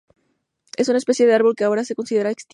Es 0.77 0.89
una 0.89 0.97
especie 0.97 1.27
de 1.27 1.35
árbol 1.35 1.53
que 1.55 1.63
ahora 1.63 1.83
se 1.85 1.93
considera 1.93 2.31
extinto. 2.31 2.49